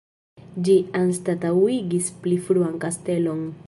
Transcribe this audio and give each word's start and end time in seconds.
Ĝi 0.67 0.77
anstataŭigis 1.01 2.11
pli 2.25 2.43
fruan 2.49 2.85
kastelon. 2.87 3.51